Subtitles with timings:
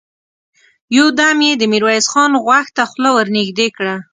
[0.95, 3.95] يودم يې د ميرويس خان غوږ ته خوله ور نږدې کړه!